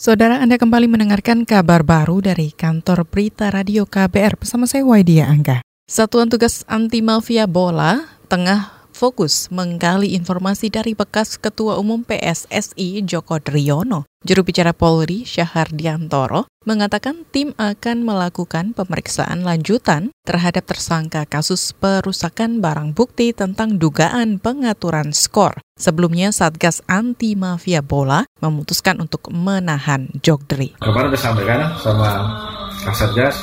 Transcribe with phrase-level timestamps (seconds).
[0.00, 5.60] Saudara Anda kembali mendengarkan kabar baru dari kantor berita radio KBR bersama saya Waidia Angga.
[5.84, 13.40] Satuan Tugas Anti Mafia Bola tengah fokus menggali informasi dari bekas Ketua Umum PSSI Joko
[13.40, 14.04] Driono.
[14.20, 22.92] Juru bicara Polri Syahardiantoro mengatakan tim akan melakukan pemeriksaan lanjutan terhadap tersangka kasus perusakan barang
[22.92, 25.56] bukti tentang dugaan pengaturan skor.
[25.80, 30.76] Sebelumnya Satgas Anti Mafia Bola memutuskan untuk menahan Jogdri.
[30.84, 32.36] Kemarin disampaikan sama
[32.84, 33.40] Kasatgas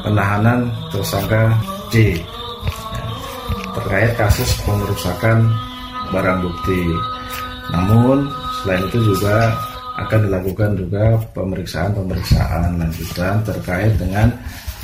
[0.00, 1.60] penahanan tersangka
[1.92, 2.24] J
[3.92, 5.52] terkait kasus pengerusakan
[6.16, 6.80] barang bukti.
[7.76, 8.24] Namun
[8.64, 9.52] selain itu juga
[10.00, 14.32] akan dilakukan juga pemeriksaan-pemeriksaan lanjutan terkait dengan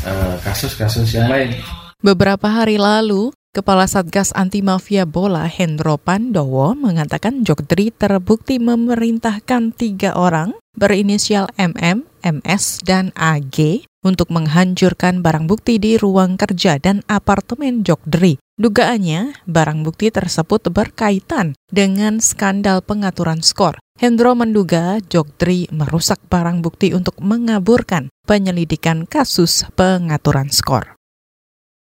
[0.05, 1.57] eh, kasus-kasus uh, yang lain.
[2.05, 10.21] Beberapa hari lalu, Kepala Satgas Anti Mafia Bola Hendro Pandowo mengatakan Jogdri terbukti memerintahkan tiga
[10.21, 17.83] orang berinisial MM, MS, dan AG untuk menghancurkan barang bukti di ruang kerja dan apartemen
[17.83, 18.39] Jogdri.
[18.59, 23.79] Dugaannya, barang bukti tersebut berkaitan dengan skandal pengaturan skor.
[23.99, 30.99] Hendro menduga Jogdri merusak barang bukti untuk mengaburkan penyelidikan kasus pengaturan skor.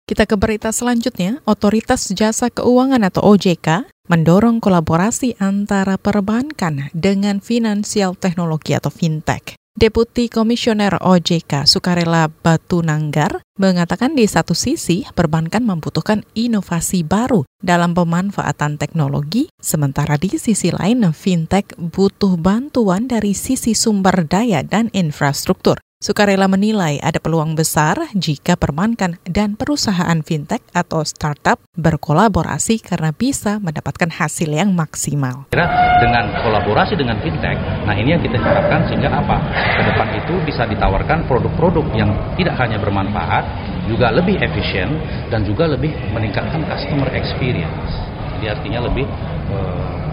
[0.04, 8.12] Kita ke berita selanjutnya, Otoritas Jasa Keuangan atau OJK mendorong kolaborasi antara perbankan dengan finansial
[8.12, 9.56] teknologi atau fintech.
[9.74, 17.90] Deputi Komisioner OJK Sukarela Batu Nanggar mengatakan di satu sisi perbankan membutuhkan inovasi baru dalam
[17.90, 25.82] pemanfaatan teknologi, sementara di sisi lain fintech butuh bantuan dari sisi sumber daya dan infrastruktur.
[26.04, 33.56] Sukarela menilai ada peluang besar jika perbankan dan perusahaan fintech atau startup berkolaborasi karena bisa
[33.56, 35.48] mendapatkan hasil yang maksimal.
[35.48, 37.56] Dengan kolaborasi dengan fintech,
[37.88, 39.48] nah ini yang kita harapkan sehingga apa?
[39.48, 43.48] Ke depan itu bisa ditawarkan produk-produk yang tidak hanya bermanfaat,
[43.88, 45.00] juga lebih efisien
[45.32, 47.96] dan juga lebih meningkatkan customer experience.
[48.36, 49.08] Jadi artinya lebih
[49.56, 50.04] uh,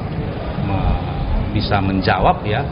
[1.51, 2.63] bisa menjawab ya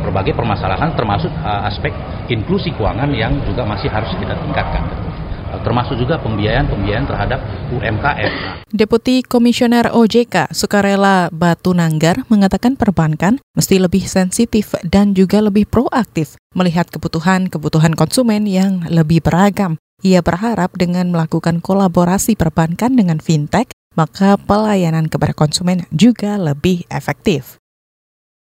[0.00, 1.92] berbagai permasalahan termasuk uh, aspek
[2.32, 4.82] inklusi keuangan yang juga masih harus kita tingkatkan
[5.50, 7.40] eh, termasuk juga pembiayaan-pembiayaan terhadap
[7.74, 8.32] UMKM.
[8.70, 16.40] Deputi Komisioner OJK Sukarela Batu Nanggar mengatakan perbankan mesti lebih sensitif dan juga lebih proaktif
[16.56, 19.76] melihat kebutuhan-kebutuhan konsumen yang lebih beragam.
[20.00, 27.59] Ia berharap dengan melakukan kolaborasi perbankan dengan fintech, maka pelayanan kepada konsumen juga lebih efektif.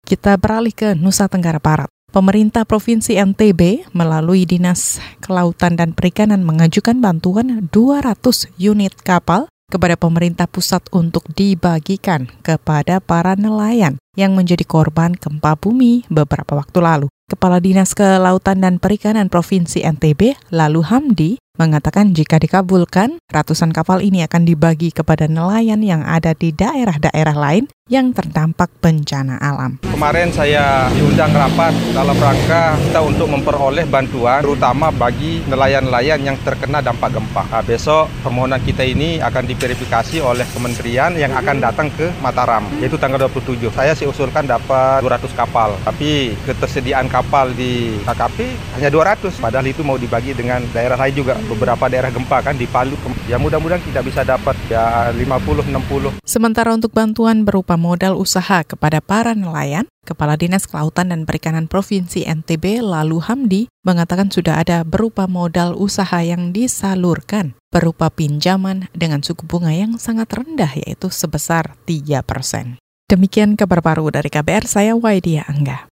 [0.07, 1.91] Kita beralih ke Nusa Tenggara Barat.
[2.16, 8.16] Pemerintah Provinsi NTB melalui Dinas Kelautan dan Perikanan mengajukan bantuan 200
[8.56, 16.07] unit kapal kepada pemerintah pusat untuk dibagikan kepada para nelayan yang menjadi korban gempa bumi
[16.07, 17.07] beberapa waktu lalu.
[17.28, 24.23] Kepala Dinas Kelautan dan Perikanan Provinsi NTB, Lalu Hamdi, mengatakan jika dikabulkan, ratusan kapal ini
[24.23, 29.79] akan dibagi kepada nelayan yang ada di daerah-daerah lain yang terdampak bencana alam.
[29.88, 36.84] Kemarin saya diundang rapat dalam rangka kita untuk memperoleh bantuan terutama bagi nelayan-nelayan yang terkena
[36.84, 37.47] dampak gempa.
[37.47, 43.00] Nah, besok permohonan kita ini akan diverifikasi oleh kementerian yang akan datang ke Mataram, yaitu
[43.00, 43.72] tanggal 27.
[43.72, 48.38] Saya sih usulkan dapat 200 kapal, tapi ketersediaan kapal di KKP
[48.75, 51.40] hanya 200, padahal itu mau dibagi dengan daerah lain juga.
[51.47, 56.19] Beberapa daerah gempa kan di Palu, ya mudah-mudahan kita bisa dapat ya 50-60.
[56.28, 62.24] Sementara untuk bantuan berupa modal usaha kepada para nelayan, Kepala Dinas Kelautan dan Perikanan Provinsi
[62.24, 69.44] NTB Lalu Hamdi mengatakan sudah ada berupa modal usaha yang disalurkan berupa pinjaman dengan suku
[69.44, 72.79] bunga yang sangat rendah yaitu sebesar 3 persen.
[73.08, 75.88] Demikian kabar baru dari KBR, saya Waidia Angga.